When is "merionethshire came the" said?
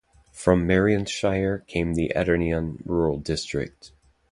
0.67-2.11